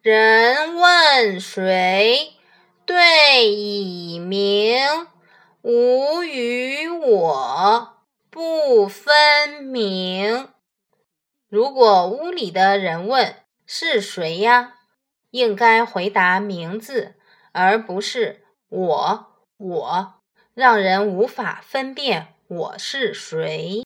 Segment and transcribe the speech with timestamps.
[0.00, 2.34] 人问谁
[2.86, 4.78] 对以名
[5.62, 7.96] 吾与我
[8.30, 10.50] 不分明。
[11.48, 13.34] 如果屋里的人问
[13.66, 14.74] 是谁呀
[15.32, 17.16] 应该回答名字
[17.50, 19.26] 而不是我
[19.56, 20.14] 我
[20.54, 23.76] 让人无法分辨我是谁。